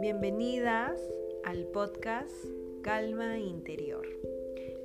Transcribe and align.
Bienvenidas 0.00 0.98
al 1.44 1.66
podcast 1.66 2.32
Calma 2.82 3.38
Interior. 3.38 4.06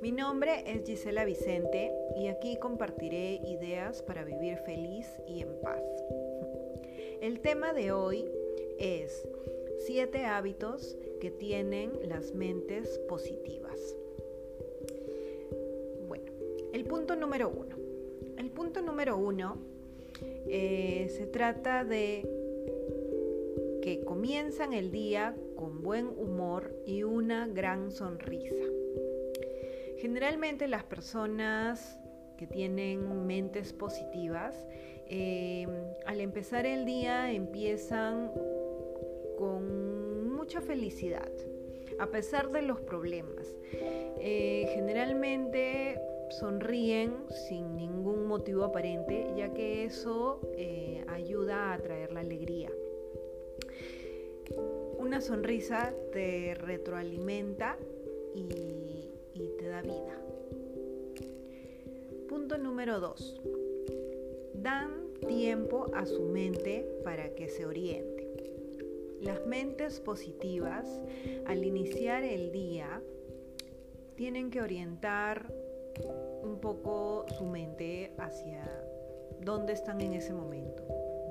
Mi 0.02 0.12
nombre 0.12 0.64
es 0.66 0.84
Gisela 0.84 1.24
Vicente 1.24 1.90
y 2.16 2.26
aquí 2.26 2.58
compartiré 2.58 3.40
ideas 3.46 4.02
para 4.02 4.24
vivir 4.24 4.58
feliz 4.58 5.06
y 5.26 5.40
en 5.40 5.58
paz. 5.62 5.82
El 7.22 7.40
tema 7.40 7.72
de 7.72 7.92
hoy 7.92 8.30
es 8.78 9.26
siete 9.78 10.26
hábitos 10.26 10.98
que 11.22 11.30
tienen 11.30 11.92
las 12.06 12.34
mentes 12.34 12.98
positivas. 13.08 13.96
Bueno, 16.06 16.30
el 16.74 16.84
punto 16.84 17.16
número 17.16 17.48
uno. 17.48 17.76
El 18.36 18.50
punto 18.50 18.82
número 18.82 19.16
uno 19.16 19.69
eh, 20.22 21.06
se 21.10 21.26
trata 21.26 21.84
de 21.84 22.28
que 23.82 24.02
comienzan 24.04 24.72
el 24.72 24.90
día 24.90 25.34
con 25.56 25.82
buen 25.82 26.06
humor 26.06 26.74
y 26.86 27.02
una 27.02 27.46
gran 27.46 27.90
sonrisa. 27.90 28.64
Generalmente 29.98 30.68
las 30.68 30.84
personas 30.84 31.98
que 32.36 32.46
tienen 32.46 33.26
mentes 33.26 33.72
positivas, 33.72 34.66
eh, 35.06 35.66
al 36.06 36.20
empezar 36.20 36.64
el 36.64 36.86
día 36.86 37.32
empiezan 37.32 38.30
con 39.36 40.30
mucha 40.30 40.60
felicidad, 40.60 41.30
a 41.98 42.06
pesar 42.06 42.50
de 42.50 42.62
los 42.62 42.80
problemas. 42.80 43.46
Eh, 44.18 44.70
generalmente 44.74 46.00
sonríen 46.30 47.14
sin 47.48 47.76
ningún 47.76 48.26
motivo 48.26 48.64
aparente, 48.64 49.32
ya 49.36 49.52
que 49.52 49.84
eso 49.84 50.40
eh, 50.56 51.04
ayuda 51.08 51.72
a 51.72 51.78
traer 51.78 52.12
la 52.12 52.20
alegría. 52.20 52.70
Una 54.98 55.20
sonrisa 55.20 55.92
te 56.12 56.54
retroalimenta 56.54 57.76
y, 58.34 59.10
y 59.34 59.48
te 59.58 59.68
da 59.68 59.82
vida. 59.82 60.18
Punto 62.28 62.58
número 62.58 63.00
2. 63.00 63.40
Dan 64.54 65.10
tiempo 65.26 65.86
a 65.94 66.06
su 66.06 66.22
mente 66.22 66.86
para 67.04 67.34
que 67.34 67.48
se 67.48 67.66
oriente. 67.66 68.28
Las 69.20 69.44
mentes 69.46 70.00
positivas 70.00 71.00
al 71.46 71.64
iniciar 71.64 72.22
el 72.22 72.52
día 72.52 73.02
tienen 74.16 74.50
que 74.50 74.60
orientar 74.60 75.52
un 76.42 76.58
poco 76.60 77.26
su 77.38 77.44
mente 77.46 78.12
hacia 78.18 78.64
dónde 79.40 79.72
están 79.72 80.00
en 80.00 80.14
ese 80.14 80.32
momento, 80.32 80.84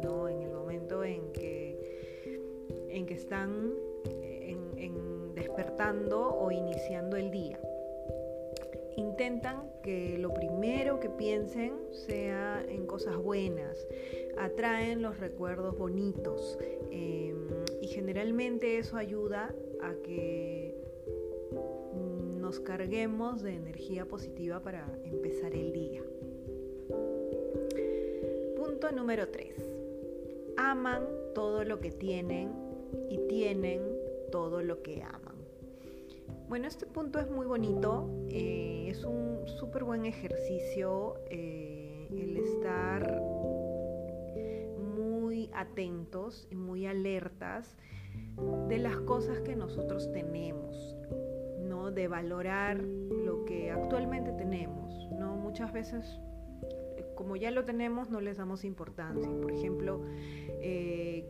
¿no? 0.04 0.28
En 0.28 0.42
el 0.42 0.52
momento 0.52 1.04
en 1.04 1.32
que, 1.32 2.88
en 2.90 3.06
que 3.06 3.14
están 3.14 3.74
en 4.22 5.20
despertando 5.40 6.36
o 6.36 6.52
iniciando 6.52 7.16
el 7.18 7.32
día. 7.32 7.60
Intentan 8.96 9.72
que 9.82 10.18
lo 10.18 10.34
primero 10.34 11.00
que 11.00 11.10
piensen 11.10 11.74
sea 11.92 12.64
en 12.68 12.86
cosas 12.86 13.18
buenas, 13.18 13.88
atraen 14.38 15.02
los 15.02 15.20
recuerdos 15.20 15.78
bonitos 15.78 16.58
em, 16.92 17.48
y 17.82 17.88
generalmente 17.88 18.78
eso 18.78 18.98
ayuda 18.98 19.56
a 19.82 19.94
que 20.04 20.69
nos 22.50 22.59
carguemos 22.61 23.44
de 23.44 23.53
energía 23.53 24.08
positiva 24.08 24.59
para 24.59 24.83
empezar 25.03 25.53
el 25.53 25.72
día. 25.72 26.02
Punto 28.58 28.91
número 28.91 29.28
3. 29.28 29.53
Aman 30.58 31.03
todo 31.36 31.64
lo 31.64 31.80
que 31.80 31.91
tienen 31.91 32.52
y 33.08 33.19
tienen 33.28 33.83
todo 34.31 34.64
lo 34.64 34.81
que 34.81 35.03
aman. 35.03 35.36
Bueno, 36.47 36.67
este 36.67 36.88
punto 36.88 37.19
es 37.19 37.29
muy 37.29 37.46
bonito, 37.46 38.09
eh, 38.29 38.88
es 38.90 39.03
un 39.03 39.47
súper 39.59 39.84
buen 39.84 40.07
ejercicio 40.07 41.18
eh, 41.29 42.07
el 42.09 42.35
estar 42.35 43.22
muy 44.95 45.51
atentos 45.53 46.47
y 46.50 46.56
muy 46.56 46.88
alertas 46.88 47.75
de 48.68 48.79
las 48.79 48.97
cosas 49.01 49.40
que 49.41 49.56
nosotros 49.56 50.12
tenemos, 50.12 50.95
de 51.91 52.07
valorar 52.07 52.77
lo 52.79 53.45
que 53.45 53.72
actualmente 53.72 54.31
tenemos, 54.31 55.09
¿no? 55.11 55.35
Muchas 55.35 55.72
veces, 55.73 56.19
como 57.16 57.35
ya 57.35 57.51
lo 57.51 57.66
tenemos, 57.66 58.09
no 58.09 58.22
les 58.22 58.38
damos 58.38 58.63
importancia. 58.63 59.29
Por 59.41 59.51
ejemplo, 59.51 60.03
eh, 60.61 61.25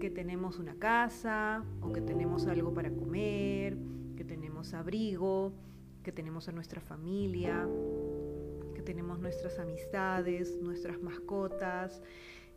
que 0.00 0.10
tenemos 0.10 0.58
una 0.58 0.78
casa 0.78 1.64
o 1.80 1.92
que 1.92 2.00
tenemos 2.00 2.46
algo 2.46 2.72
para 2.72 2.90
comer, 2.90 3.76
que 4.16 4.24
tenemos 4.24 4.74
abrigo, 4.74 5.52
que 6.02 6.12
tenemos 6.12 6.48
a 6.48 6.52
nuestra 6.52 6.80
familia, 6.80 7.68
que 8.74 8.82
tenemos 8.82 9.18
nuestras 9.18 9.58
amistades, 9.58 10.58
nuestras 10.62 11.02
mascotas, 11.02 12.02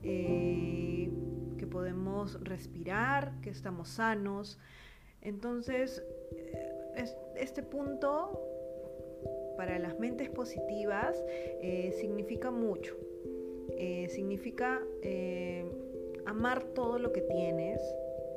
eh, 0.03 1.12
que 1.58 1.68
podemos 1.68 2.40
respirar, 2.44 3.40
que 3.41 3.50
estamos 3.50 3.90
sanos. 3.90 4.59
Entonces, 5.22 6.03
este 7.35 7.63
punto 7.63 8.52
para 9.62 9.78
las 9.78 10.00
mentes 10.00 10.28
positivas 10.29 11.24
eh, 11.62 11.91
significa 12.00 12.50
mucho. 12.50 12.96
Eh, 13.78 14.07
significa 14.09 14.81
eh, 15.03 15.63
amar 16.25 16.63
todo 16.74 16.97
lo 17.00 17.12
que 17.12 17.22
tienes, 17.22 17.79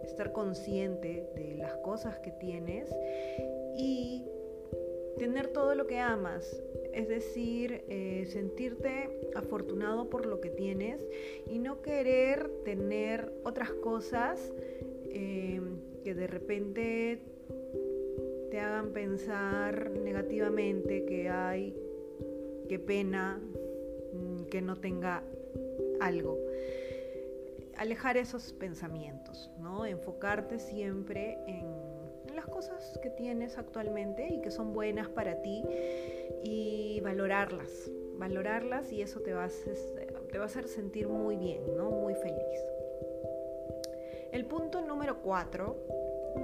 estar 0.03 0.33
consciente 0.33 1.27
de 1.35 1.55
las 1.55 1.77
cosas 1.77 2.19
que 2.19 2.31
tienes 2.31 2.95
y 3.77 4.27
tener 5.19 5.49
todo 5.49 5.75
lo 5.75 5.87
que 5.87 5.99
amas, 5.99 6.63
es 6.93 7.09
decir, 7.09 7.85
sentirte 8.27 9.31
afortunado 9.35 10.11
por 10.11 10.27
lo 10.27 10.43
que 10.43 10.51
tienes 10.51 11.07
y 11.47 11.59
no 11.59 11.81
querer 11.81 12.51
tener 12.65 13.33
otras 13.45 13.73
cosas 13.73 14.53
que 15.11 16.15
de 16.15 16.27
repente 16.27 17.34
te 18.55 18.61
hagan 18.61 18.93
pensar 18.93 19.91
negativamente 19.91 21.05
que 21.07 21.29
hay, 21.29 21.77
qué 22.69 22.79
pena 22.79 23.41
mm, 24.13 24.45
que 24.45 24.63
no 24.63 24.77
tenga 24.77 25.25
algo. 26.01 26.39
Alejar 27.77 28.17
esos 28.17 28.53
pensamientos, 28.53 29.51
¿no? 29.59 29.85
Enfocarte 29.87 30.61
siempre 30.61 31.37
en, 31.49 31.67
las 32.37 32.47
cosas 32.47 32.97
que 33.03 33.11
tienes 33.11 33.59
actualmente 33.59 34.29
y 34.33 34.41
que 34.41 34.53
son 34.53 34.73
buenas 34.73 35.09
para 35.09 35.43
ti 35.43 35.65
y 36.45 37.01
valorarlas, 37.01 37.91
valorarlas 38.19 38.93
y 38.93 39.03
eso 39.03 39.19
te 39.19 39.33
va 39.33 39.43
a 39.43 39.47
hacer, 39.47 39.77
te 40.31 40.39
va 40.39 40.45
a 40.45 40.47
hacer 40.47 40.69
sentir 40.69 41.09
muy 41.09 41.37
bien, 41.37 41.77
¿no? 41.77 41.91
Muy 41.91 42.15
feliz. 42.15 42.61
El 44.31 44.47
punto 44.47 44.81
número 44.81 45.23
cuatro 45.23 45.77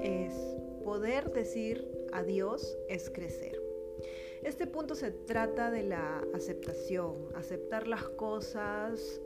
es 0.03 0.35
poder 0.83 1.33
decir 1.33 2.00
Adiós 2.13 2.77
es 2.89 3.11
crecer. 3.11 3.61
Este 4.43 4.67
punto 4.67 4.95
se 4.95 5.11
trata 5.11 5.71
de 5.71 5.83
la 5.83 6.25
aceptación, 6.35 7.29
aceptar 7.35 7.87
las 7.87 8.05
cosas 8.09 9.21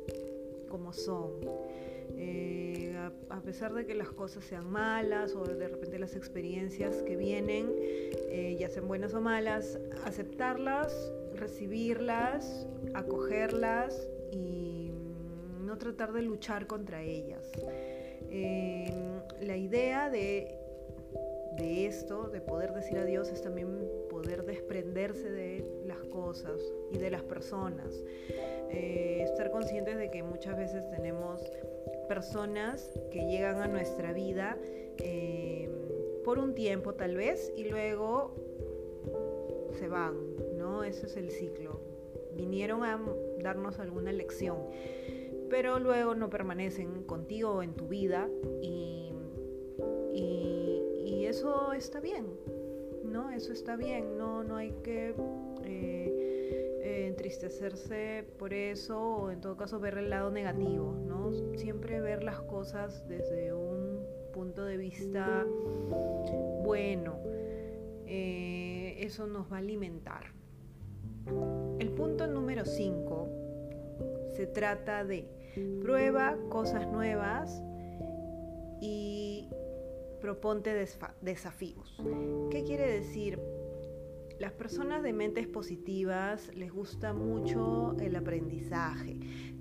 como 0.69 0.93
son. 0.93 1.35
Eh, 2.17 2.97
a, 3.29 3.41
pesar 3.41 3.73
de 3.75 3.87
que 3.87 3.95
las 3.95 4.11
cosas 4.11 4.45
sean 4.45 4.71
malas 4.71 5.35
o 5.35 5.45
de 5.45 5.69
repente 5.69 5.99
las 5.99 6.17
experiencias 6.17 7.03
que 7.03 7.17
vienen, 7.17 7.73
eh, 8.29 8.57
ya 8.59 8.69
sean 8.69 8.89
buenas 8.89 9.15
o 9.15 9.21
malas, 9.21 9.79
aceptarlas, 10.05 11.13
recibirlas, 11.35 12.67
acogerlas 12.95 14.09
y 14.33 14.91
no 15.61 15.79
tratar 15.79 16.13
de 16.13 16.23
luchar 16.23 16.67
contra 16.67 17.03
ellas. 17.03 17.53
Eh, 18.31 18.93
la 19.41 19.57
idea 19.57 20.11
de 20.11 20.64
de 21.57 21.87
esto, 21.87 22.29
de 22.29 22.41
poder 22.41 22.73
decir 22.73 22.99
adiós, 22.99 23.31
es 23.31 23.43
también 23.43 23.89
poder 24.09 24.45
desprenderse 24.45 25.31
de 25.31 25.65
las 25.85 26.03
cosas 26.05 26.61
y 26.91 26.99
de 26.99 27.11
las 27.11 27.23
personas. 27.23 28.05
Eh, 28.71 29.23
estar 29.23 29.51
conscientes 29.51 29.97
de 29.97 30.11
que 30.11 30.23
muchas 30.23 30.57
veces 30.57 30.89
tenemos 30.91 31.41
personas 32.09 32.91
que 33.11 33.27
llegan 33.27 33.63
a 33.63 33.69
nuestra 33.69 34.13
vida 34.13 34.59
eh, 34.99 35.69
por 36.25 36.39
un 36.39 36.55
tiempo 36.55 36.95
tal 36.95 37.17
vez 37.17 37.53
y 37.57 37.65
luego 37.65 38.35
se 39.79 39.89
van, 39.89 40.15
¿no? 40.57 40.85
Ese 40.85 41.07
es 41.07 41.17
el 41.17 41.31
ciclo. 41.31 41.81
Vinieron 42.37 42.85
a 42.85 43.01
darnos 43.43 43.79
alguna 43.79 44.13
lección, 44.13 44.59
pero 45.51 45.79
luego 45.79 46.15
no 46.15 46.31
permanecen 46.31 47.05
contigo 47.05 47.63
en 47.63 47.75
tu 47.75 47.87
vida 47.87 48.29
y 48.61 48.95
eso 51.27 51.73
está 51.73 52.01
bien, 52.01 52.27
¿no? 53.05 53.31
Eso 53.31 53.53
está 53.53 53.77
bien, 53.77 54.17
no, 54.17 54.45
no 54.45 54.57
hay 54.57 54.73
que 54.83 55.15
eh, 55.65 56.81
eh, 56.83 57.07
entristecerse 57.09 58.25
por 58.39 58.53
eso 58.53 59.01
o 59.01 59.31
en 59.31 59.41
todo 59.41 59.57
caso 59.57 59.81
ver 59.81 59.99
el 59.99 60.11
lado 60.11 60.31
negativo, 60.31 60.93
¿no? 61.07 61.33
Siempre 61.57 62.01
ver 62.01 62.23
las 62.23 62.41
cosas 62.41 63.07
desde 63.09 63.53
un 63.53 64.01
punto 64.33 64.65
de 64.65 64.77
vista 64.77 65.47
bueno. 66.63 67.17
Eh, 68.07 68.97
eso 68.99 69.27
nos 69.27 69.51
va 69.51 69.57
a 69.57 69.59
alimentar. 69.61 70.33
El 71.79 71.91
punto 71.91 72.27
número 72.27 72.65
5 72.65 73.29
se 74.37 74.47
trata 74.47 75.05
de 75.05 75.27
prueba 75.81 76.37
cosas 76.51 76.87
nuevas 76.89 77.63
y 78.81 79.49
proponte 80.25 80.73
desafíos. 81.21 82.03
¿Qué 82.51 82.65
quiere 82.65 82.91
decir? 82.91 83.39
Las 84.39 84.53
personas 84.53 85.03
de 85.03 85.13
mentes 85.13 85.47
positivas 85.47 86.51
les 86.55 86.73
gusta 86.73 87.13
mucho 87.13 87.95
el 88.01 88.17
aprendizaje. 88.17 89.19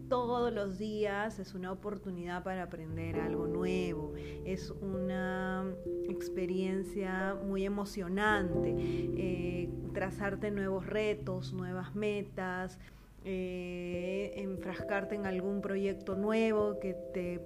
Todos 0.07 0.54
los 0.54 0.77
días 0.77 1.38
es 1.39 1.54
una 1.54 1.74
oportunidad 1.74 2.45
para 2.45 2.63
aprender 2.63 3.19
algo 3.19 3.45
nuevo. 3.45 4.13
Es 4.45 4.71
una 4.71 5.65
experiencia 6.07 7.36
muy 7.45 7.65
emocionante. 7.65 8.74
Eh, 8.77 9.69
trazarte 9.94 10.50
nuevos 10.50 10.88
retos, 10.88 11.51
nuevas 11.51 11.94
metas, 11.94 12.80
eh, 13.25 14.31
enfrascarte 14.38 15.15
en 15.15 15.25
algún 15.25 15.60
proyecto 15.60 16.15
nuevo 16.15 16.80
que 16.80 16.94
te 17.13 17.42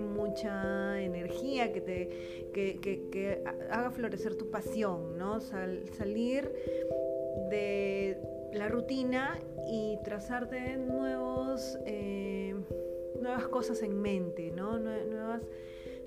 mucha 0.00 1.00
energía, 1.00 1.72
que 1.72 1.80
te 1.80 2.08
que, 2.52 3.42
haga 3.70 3.90
florecer 3.90 4.34
tu 4.34 4.50
pasión, 4.50 5.18
¿no? 5.18 5.40
salir 5.40 6.52
de 7.50 8.18
la 8.52 8.68
rutina 8.68 9.38
y 9.70 9.98
trazarte 10.04 10.76
nuevos, 10.76 11.78
eh, 11.86 12.54
nuevas 13.20 13.48
cosas 13.48 13.82
en 13.82 14.00
mente, 14.00 14.50
¿no? 14.50 14.78
Nuevas, 14.78 15.42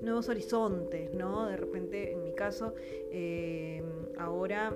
nuevos 0.01 0.29
horizontes, 0.29 1.13
¿no? 1.13 1.47
De 1.47 1.57
repente, 1.57 2.11
en 2.11 2.23
mi 2.23 2.33
caso, 2.33 2.73
eh, 3.11 3.83
ahora 4.17 4.75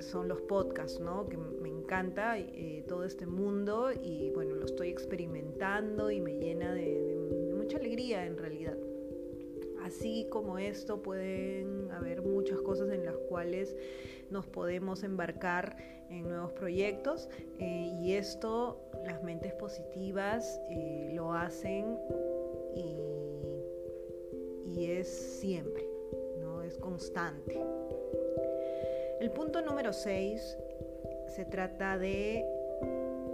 son 0.00 0.28
los 0.28 0.40
podcasts, 0.42 1.00
¿no? 1.00 1.28
Que 1.28 1.36
me 1.36 1.68
encanta 1.68 2.38
eh, 2.38 2.84
todo 2.86 3.04
este 3.04 3.26
mundo 3.26 3.90
y 3.92 4.30
bueno, 4.30 4.54
lo 4.54 4.64
estoy 4.64 4.88
experimentando 4.88 6.10
y 6.10 6.20
me 6.20 6.38
llena 6.38 6.74
de, 6.74 7.15
mucha 7.66 7.78
alegría 7.78 8.24
en 8.24 8.38
realidad. 8.38 8.76
Así 9.82 10.28
como 10.30 10.56
esto 10.56 11.02
pueden 11.02 11.90
haber 11.90 12.22
muchas 12.22 12.60
cosas 12.60 12.92
en 12.92 13.04
las 13.04 13.16
cuales 13.28 13.74
nos 14.30 14.46
podemos 14.46 15.02
embarcar 15.02 15.76
en 16.08 16.28
nuevos 16.28 16.52
proyectos 16.52 17.28
eh, 17.58 17.90
y 18.00 18.12
esto 18.12 18.80
las 19.04 19.20
mentes 19.24 19.52
positivas 19.54 20.60
eh, 20.70 21.10
lo 21.14 21.32
hacen 21.32 21.98
y, 22.76 23.00
y 24.78 24.92
es 24.92 25.08
siempre, 25.08 25.88
¿no? 26.40 26.62
es 26.62 26.78
constante. 26.78 27.60
El 29.18 29.32
punto 29.32 29.60
número 29.60 29.92
6 29.92 30.56
se 31.34 31.44
trata 31.46 31.98
de 31.98 32.46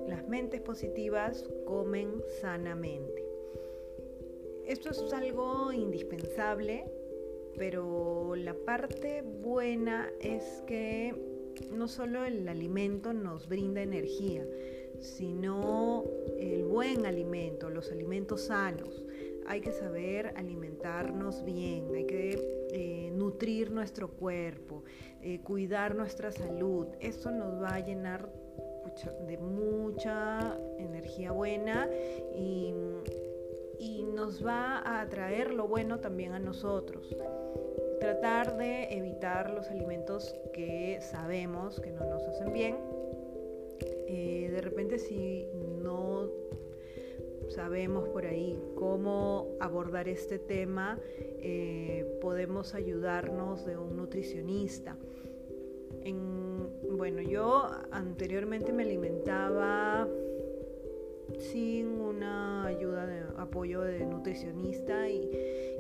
las 0.09 0.27
mentes 0.27 0.63
positivas 0.63 1.45
comen 1.67 2.23
sanamente. 2.41 3.22
Esto 4.73 4.89
es 4.89 5.13
algo 5.13 5.71
indispensable, 5.71 6.91
pero 7.59 8.35
la 8.35 8.55
parte 8.55 9.21
buena 9.21 10.09
es 10.19 10.63
que 10.67 11.15
no 11.71 11.89
solo 11.89 12.25
el 12.25 12.49
alimento 12.49 13.13
nos 13.13 13.51
brinda 13.51 13.83
energía, 13.83 14.47
sino 14.99 16.05
el 16.39 16.65
buen 16.65 17.05
alimento, 17.05 17.69
los 17.69 17.93
alimentos 17.93 18.47
sanos. 18.47 19.05
Hay 19.47 19.61
que 19.61 19.73
saber 19.73 20.33
alimentarnos 20.37 21.45
bien, 21.45 21.95
hay 21.95 22.07
que 22.07 22.67
eh, 22.73 23.11
nutrir 23.13 23.71
nuestro 23.71 24.09
cuerpo, 24.09 24.85
eh, 25.21 25.41
cuidar 25.41 25.95
nuestra 25.95 26.33
salud. 26.33 26.87
Eso 26.99 27.31
nos 27.31 27.63
va 27.63 27.75
a 27.75 27.81
llenar 27.81 28.33
de 29.27 29.39
mucha 29.39 30.59
energía 30.79 31.33
buena 31.33 31.89
y, 32.35 32.73
nos 34.23 34.47
va 34.47 34.79
a 34.79 35.01
atraer 35.01 35.53
lo 35.53 35.67
bueno 35.67 35.99
también 35.99 36.33
a 36.33 36.39
nosotros. 36.39 37.13
Tratar 37.99 38.57
de 38.57 38.85
evitar 38.97 39.51
los 39.51 39.69
alimentos 39.69 40.33
que 40.53 41.01
sabemos 41.01 41.81
que 41.81 41.91
no 41.91 42.09
nos 42.09 42.23
hacen 42.29 42.53
bien. 42.53 42.77
Eh, 44.07 44.49
de 44.53 44.61
repente 44.61 45.01
si 45.01 45.49
no 45.83 46.31
sabemos 47.49 48.09
por 48.11 48.25
ahí 48.25 48.63
cómo 48.77 49.49
abordar 49.59 50.07
este 50.07 50.39
tema, 50.39 51.01
eh, 51.41 52.07
podemos 52.21 52.77
ayudarnos 52.77 53.67
de 53.67 53.77
un 53.77 53.97
nutricionista. 53.97 54.97
bueno, 56.93 57.21
yo 57.23 57.69
anteriormente 57.91 58.73
me 58.73 58.85
alimentaba 58.85 60.07
sin 61.43 62.01
una 62.01 62.67
ayuda 62.67 63.07
de 63.07 63.25
apoyo 63.37 63.81
de 63.81 64.07
nutricionista 64.07 65.09
y, 65.09 65.29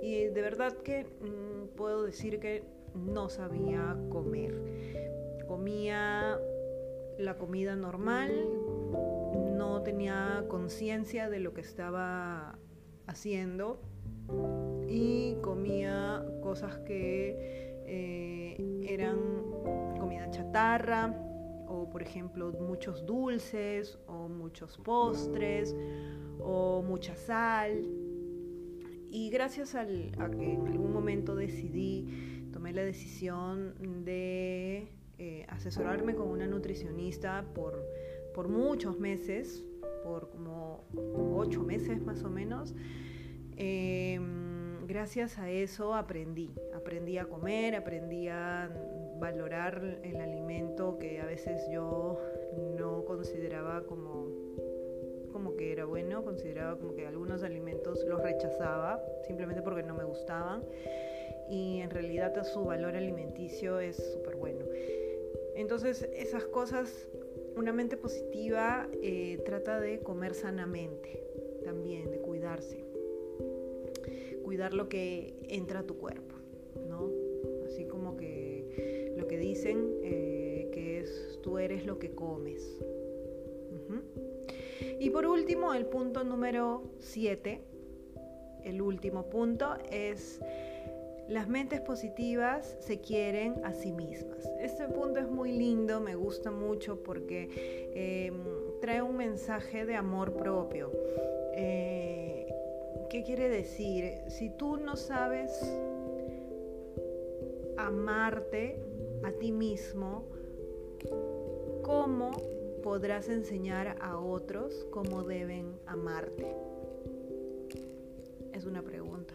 de 0.02 0.42
verdad 0.42 0.72
que 0.78 1.04
mm, 1.04 1.76
puedo 1.76 2.02
decir 2.02 2.40
que 2.40 2.64
no 2.94 3.28
sabía 3.28 3.96
comer. 4.10 4.60
Comía 5.46 6.38
la 7.18 7.38
comida 7.38 7.76
normal, 7.76 8.32
no 9.56 9.82
tenía 9.82 10.44
conciencia 10.48 11.30
de 11.30 11.40
lo 11.40 11.54
que 11.54 11.60
estaba 11.60 12.58
haciendo 13.06 13.80
y 14.88 15.36
comía 15.42 16.24
cosas 16.42 16.78
que 16.80 17.82
eh, 17.86 18.84
eran 18.88 19.18
comida 19.98 20.30
chatarra 20.30 21.31
o 21.66 21.88
por 21.88 22.02
ejemplo 22.02 22.52
muchos 22.52 23.04
dulces 23.06 23.98
o 24.06 24.28
muchos 24.28 24.78
postres 24.78 25.74
o 26.40 26.82
mucha 26.82 27.16
sal 27.16 27.84
y 29.10 29.30
gracias 29.30 29.74
a 29.74 29.84
que 29.86 30.52
en 30.52 30.66
algún 30.66 30.92
momento 30.92 31.34
decidí 31.34 32.48
tomé 32.52 32.72
la 32.72 32.82
decisión 32.82 34.04
de 34.04 34.88
eh, 35.18 35.46
asesorarme 35.48 36.14
con 36.14 36.28
una 36.28 36.46
nutricionista 36.46 37.44
por 37.54 37.82
por 38.32 38.48
muchos 38.48 38.98
meses, 38.98 39.64
por 40.04 40.30
como 40.30 40.84
ocho 41.36 41.62
meses 41.62 42.02
más 42.02 42.22
o 42.24 42.30
menos. 42.30 42.74
Em, 43.56 44.86
gracias 44.86 45.38
a 45.38 45.50
eso 45.50 45.94
aprendí, 45.94 46.54
aprendí 46.74 47.18
a 47.18 47.26
comer, 47.26 47.76
aprendí 47.76 48.28
a 48.28 48.70
valorar 49.22 50.00
el 50.02 50.20
alimento 50.20 50.98
que 50.98 51.20
a 51.20 51.26
veces 51.26 51.62
yo 51.70 52.18
no 52.76 53.04
consideraba 53.04 53.84
como, 53.84 54.26
como 55.30 55.54
que 55.54 55.70
era 55.70 55.84
bueno, 55.84 56.24
consideraba 56.24 56.76
como 56.76 56.92
que 56.96 57.06
algunos 57.06 57.44
alimentos 57.44 58.04
los 58.04 58.20
rechazaba 58.20 59.00
simplemente 59.24 59.62
porque 59.62 59.84
no 59.84 59.94
me 59.94 60.02
gustaban 60.02 60.64
y 61.48 61.82
en 61.82 61.90
realidad 61.90 62.34
su 62.42 62.64
valor 62.64 62.96
alimenticio 62.96 63.78
es 63.78 63.96
súper 64.12 64.34
bueno. 64.34 64.64
Entonces 65.54 66.02
esas 66.12 66.44
cosas 66.46 67.08
una 67.54 67.72
mente 67.72 67.96
positiva 67.96 68.88
eh, 69.02 69.40
trata 69.44 69.78
de 69.78 70.00
comer 70.00 70.34
sanamente 70.34 71.22
también, 71.64 72.10
de 72.10 72.18
cuidarse. 72.18 72.84
Cuidar 74.42 74.74
lo 74.74 74.88
que 74.88 75.34
entra 75.48 75.80
a 75.80 75.82
tu 75.84 75.96
cuerpo, 75.96 76.34
¿no? 76.88 77.08
Así 77.66 77.86
como 77.86 78.16
que 78.16 78.41
dicen 79.38 79.98
eh, 80.02 80.70
que 80.72 81.00
es 81.00 81.38
tú 81.42 81.58
eres 81.58 81.86
lo 81.86 81.98
que 81.98 82.12
comes. 82.12 82.78
Y 84.98 85.10
por 85.10 85.26
último, 85.26 85.74
el 85.74 85.86
punto 85.86 86.22
número 86.22 86.84
7, 87.00 87.60
el 88.64 88.80
último 88.80 89.28
punto 89.28 89.76
es 89.90 90.40
las 91.28 91.48
mentes 91.48 91.80
positivas 91.80 92.76
se 92.80 93.00
quieren 93.00 93.64
a 93.64 93.72
sí 93.72 93.92
mismas. 93.92 94.48
Este 94.60 94.86
punto 94.88 95.20
es 95.20 95.28
muy 95.28 95.52
lindo, 95.52 96.00
me 96.00 96.14
gusta 96.14 96.50
mucho 96.50 97.02
porque 97.02 97.48
em, 97.94 98.34
trae 98.80 99.02
un 99.02 99.16
mensaje 99.16 99.86
de 99.86 99.94
amor 99.94 100.34
propio. 100.34 100.92
Eh, 101.54 102.46
¿Qué 103.08 103.22
quiere 103.22 103.48
decir? 103.48 104.20
Si 104.28 104.50
tú 104.50 104.76
no 104.76 104.96
sabes 104.96 105.50
amarte 107.76 108.78
a 109.24 109.30
ti 109.32 109.52
mismo, 109.52 110.24
¿cómo 111.82 112.30
podrás 112.82 113.28
enseñar 113.28 113.96
a 114.00 114.18
otros 114.18 114.86
cómo 114.90 115.22
deben 115.22 115.78
amarte? 115.86 116.46
Es 118.52 118.64
una 118.64 118.82
pregunta. 118.82 119.34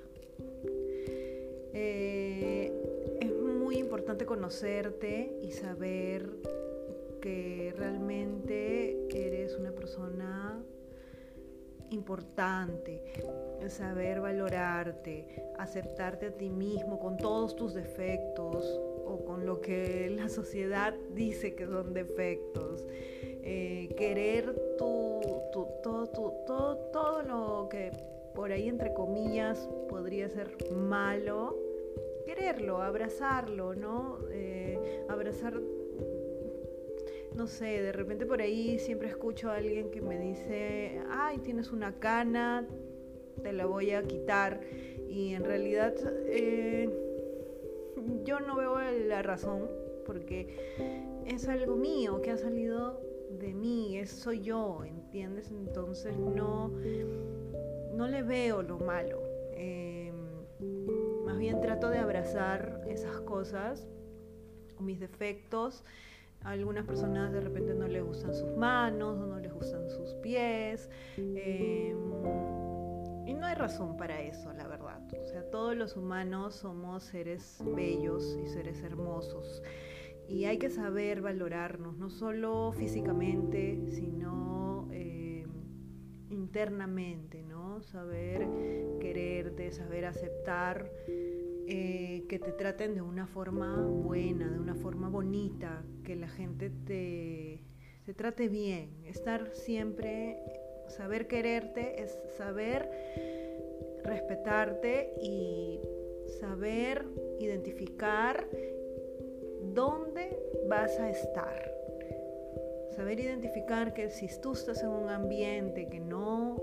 Eh, 1.74 2.72
es 3.22 3.32
muy 3.34 3.77
importante 3.77 4.25
conocerte 4.25 5.39
y 5.41 5.51
saber 5.51 6.29
que 7.22 7.74
realmente 7.77 9.08
eres 9.10 9.56
una 9.56 9.72
persona 9.72 10.62
importante, 11.89 13.03
saber 13.70 14.20
valorarte, 14.22 15.44
aceptarte 15.58 16.27
a 16.27 16.32
ti 16.32 16.50
mismo 16.50 17.00
con 17.00 17.17
todos 17.17 17.56
tus 17.56 17.74
defectos 17.74 18.82
o 19.08 19.24
con 19.26 19.46
lo 19.46 19.62
que 19.62 20.10
la 20.10 20.30
sociedad 20.30 20.94
dice 21.14 21.56
que 21.56 21.66
son 21.66 21.94
defectos, 21.94 22.86
eh, 23.22 23.90
querer 23.98 24.54
tu, 24.78 25.22
todo, 25.84 26.08
todo, 26.08 26.78
todo 26.92 27.22
lo 27.24 27.70
que 27.70 27.92
por 28.36 28.52
ahí 28.52 28.68
entre 28.68 28.94
comillas 28.94 29.70
podría 29.90 30.30
ser 30.30 30.56
malo, 30.72 31.58
quererlo, 32.26 32.82
abrazarlo, 32.82 33.74
¿no? 33.74 34.20
Eh, 34.32 35.06
abrazar 35.08 35.60
no 37.36 37.46
sé, 37.46 37.84
de 37.84 37.92
repente 37.92 38.26
por 38.26 38.42
ahí 38.42 38.80
siempre 38.80 39.10
escucho 39.10 39.52
a 39.52 39.58
alguien 39.58 39.92
que 39.92 40.02
me 40.02 40.20
dice, 40.20 41.00
ay, 41.10 41.38
tienes 41.38 41.72
una 41.72 42.00
cana, 42.00 42.68
te 43.44 43.54
la 43.54 43.68
voy 43.68 43.92
a 43.92 44.02
quitar. 44.02 44.60
Y 45.08 45.36
en 45.36 45.44
realidad 45.44 45.94
eh, 46.26 46.90
yo 48.24 48.40
no 48.40 48.56
veo 48.56 48.80
la 49.08 49.22
razón, 49.22 49.70
porque 50.06 51.24
es 51.26 51.48
algo 51.48 51.76
mío 51.76 52.22
que 52.22 52.32
ha 52.32 52.38
salido 52.38 53.02
de 53.40 53.54
mí, 53.54 53.98
es, 53.98 54.12
soy 54.12 54.42
yo, 54.42 54.84
¿entiendes? 54.84 55.52
Entonces 55.52 56.18
no, 56.18 56.72
no 57.94 58.08
le 58.08 58.24
veo 58.24 58.62
lo 58.62 58.80
malo. 58.80 59.22
Eh, 59.52 60.12
más 61.26 61.38
bien 61.38 61.62
trato 61.62 61.90
de 61.90 62.00
abrazar 62.00 62.82
esas 62.88 63.20
cosas, 63.22 63.88
mis 64.80 65.00
defectos, 65.00 65.84
a 66.44 66.52
algunas 66.52 66.86
personas 66.86 67.34
de 67.34 67.42
repente 67.42 67.74
no 67.74 67.88
les 67.88 68.04
gustan 68.04 68.34
sus 68.34 68.56
manos, 68.56 69.18
no 69.18 69.40
les 69.40 69.52
gustan 69.52 69.90
sus 69.90 70.14
pies. 70.16 70.90
Em, 71.18 71.98
y 73.26 73.34
no 73.34 73.46
hay 73.46 73.56
razón 73.56 73.98
para 73.98 74.22
eso, 74.22 74.54
la 74.54 74.68
verdad. 74.68 74.76
O 75.16 75.26
sea, 75.26 75.50
todos 75.50 75.76
los 75.76 75.96
humanos 75.96 76.56
somos 76.56 77.04
seres 77.04 77.64
bellos 77.76 78.38
y 78.44 78.48
seres 78.48 78.82
hermosos. 78.82 79.62
Y 80.28 80.46
hay 80.46 80.58
que 80.58 80.70
saber 80.70 81.22
valorarnos, 81.22 81.98
no 81.98 82.10
solo 82.10 82.74
físicamente, 82.74 83.86
sino 83.92 84.90
em, 84.92 85.50
internamente, 86.30 87.44
¿no? 87.44 87.82
Saber 87.82 88.46
quererte, 89.00 89.72
saber 89.72 90.06
aceptar 90.06 90.92
eh, 91.70 92.26
que 92.28 92.40
te 92.40 92.52
traten 92.52 92.94
de 92.94 93.02
una 93.02 93.26
forma 93.26 93.86
buena, 93.86 94.50
de 94.50 94.60
una 94.60 94.76
forma 94.76 95.08
bonita, 95.08 95.84
que 96.04 96.18
la 96.18 96.28
gente 96.28 96.70
te, 96.70 97.64
te 98.06 98.14
trate 98.14 98.50
bien. 98.50 98.90
Estar 99.06 99.52
siempre, 99.54 100.38
saber 100.90 101.28
quererte 101.28 102.02
es 102.04 102.20
saber 102.38 102.90
respetarte 104.17 105.13
y 105.21 105.79
saber 106.39 107.05
identificar 107.39 108.47
dónde 109.74 110.38
vas 110.67 111.00
a 111.00 111.09
estar. 111.09 111.71
Saber 112.95 113.19
identificar 113.19 113.93
que 113.93 114.09
si 114.09 114.27
tú 114.41 114.53
estás 114.53 114.81
en 114.81 114.89
un 114.89 115.09
ambiente 115.09 115.88
que 115.88 116.00
no 116.00 116.59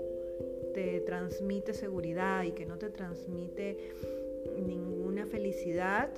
te 0.73 0.99
transmite 1.01 1.73
seguridad 1.73 2.43
y 2.43 2.51
que 2.51 2.65
no 2.65 2.77
te 2.77 2.89
transmite 2.89 3.77
ninguna 4.57 5.25
felicidad, 5.25 6.09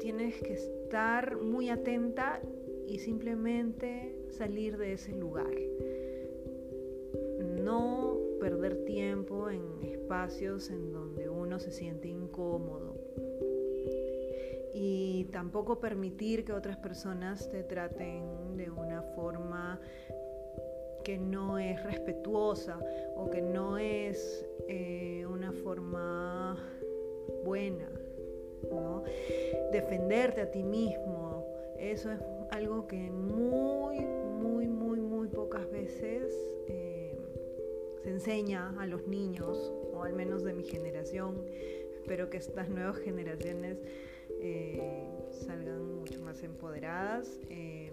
tienes 0.00 0.42
que 0.42 0.54
estar 0.54 1.36
muy 1.36 1.68
atenta 1.68 2.40
y 2.88 2.98
simplemente 2.98 4.16
salir 4.30 4.76
de 4.76 4.94
ese 4.94 5.12
lugar. 5.12 5.54
No 7.62 8.03
perder 8.44 8.84
tiempo 8.84 9.48
en 9.48 9.62
espacios 9.82 10.68
en 10.68 10.92
donde 10.92 11.30
uno 11.30 11.58
se 11.58 11.70
siente 11.70 12.08
incómodo. 12.08 12.94
Y 14.74 15.24
tampoco 15.32 15.80
permitir 15.80 16.44
que 16.44 16.52
otras 16.52 16.76
personas 16.76 17.48
te 17.48 17.62
traten 17.62 18.58
de 18.58 18.70
una 18.70 19.00
forma 19.00 19.80
que 21.04 21.16
no 21.16 21.58
es 21.58 21.82
respetuosa 21.84 22.78
o 23.16 23.30
que 23.30 23.40
no 23.40 23.78
es 23.78 24.46
eh, 24.68 25.24
una 25.26 25.50
forma 25.52 26.58
buena. 27.46 27.88
Defenderte 29.72 30.42
a 30.42 30.50
ti 30.50 30.62
mismo, 30.62 31.46
eso 31.78 32.12
es 32.12 32.20
algo 32.50 32.86
que 32.86 33.10
muy, 33.10 34.00
muy, 34.00 34.68
muy, 34.68 35.00
muy 35.00 35.28
pocas 35.28 35.70
veces 35.70 36.30
eh, 36.68 36.83
se 38.04 38.10
enseña 38.10 38.74
a 38.78 38.86
los 38.86 39.08
niños, 39.08 39.72
o 39.94 40.02
al 40.02 40.12
menos 40.12 40.44
de 40.44 40.52
mi 40.52 40.64
generación. 40.64 41.42
Espero 41.94 42.28
que 42.28 42.36
estas 42.36 42.68
nuevas 42.68 42.98
generaciones 42.98 43.78
eh, 44.40 45.08
salgan 45.30 46.00
mucho 46.00 46.20
más 46.20 46.42
empoderadas. 46.42 47.40
Eh, 47.48 47.92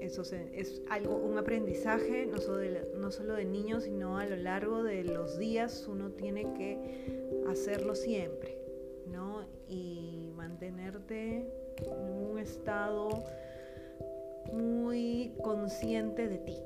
eso 0.00 0.22
es 0.22 0.80
algo, 0.88 1.16
un 1.16 1.36
aprendizaje 1.36 2.26
no 2.26 2.38
solo, 2.38 2.58
de, 2.58 2.88
no 2.96 3.10
solo 3.10 3.34
de 3.34 3.44
niños, 3.44 3.84
sino 3.84 4.18
a 4.18 4.24
lo 4.24 4.36
largo 4.36 4.82
de 4.82 5.04
los 5.04 5.38
días 5.38 5.86
uno 5.88 6.10
tiene 6.12 6.54
que 6.54 7.44
hacerlo 7.48 7.94
siempre, 7.94 8.56
¿no? 9.08 9.44
Y 9.68 10.30
mantenerte 10.36 11.44
en 11.84 12.30
un 12.30 12.38
estado 12.38 13.24
muy 14.52 15.34
consciente 15.42 16.28
de 16.28 16.38
ti, 16.38 16.56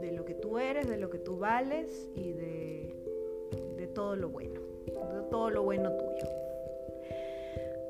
de 0.00 0.12
lo 0.12 0.24
que 0.24 0.34
tú 0.34 0.58
eres, 0.58 0.88
de 0.88 0.96
lo 0.96 1.10
que 1.10 1.18
tú 1.18 1.38
vales 1.38 2.08
y 2.14 2.32
de, 2.32 2.96
todo 3.94 4.14
lo 4.14 4.28
bueno, 4.28 4.60
de 4.86 5.22
todo 5.30 5.50
lo 5.50 5.64
bueno 5.64 5.90
tuyo. 5.96 6.28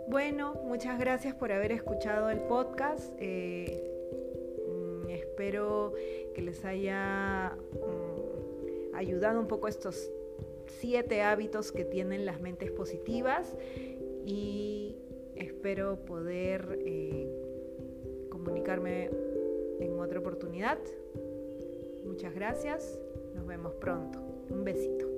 Bueno, 0.08 0.54
muchas 0.64 0.98
gracias 0.98 1.34
por 1.34 1.52
haber 1.52 1.72
escuchado 1.72 2.30
el 2.30 2.40
podcast. 2.40 3.12
Eh, 3.18 3.92
mm, 4.66 5.10
espero 5.10 5.92
que 6.34 6.40
les 6.40 6.64
haya 6.64 7.54
mm, 7.72 8.94
ayudado 8.94 9.38
un 9.40 9.46
poco 9.46 9.68
estos 9.68 10.10
siete 10.66 11.20
hábitos 11.20 11.70
que 11.70 11.84
tienen 11.84 12.24
las 12.24 12.40
mentes 12.40 12.70
positivas 12.70 13.54
y 14.24 14.96
espero 15.36 15.96
poder 16.04 16.78
eh, 16.84 17.28
comunicarme 18.30 19.10
en 19.80 19.98
otra 19.98 20.20
oportunidad. 20.20 20.78
Muchas 22.04 22.34
gracias, 22.34 23.00
nos 23.34 23.46
vemos 23.46 23.74
pronto. 23.74 24.18
Un 24.48 24.64
besito. 24.64 25.09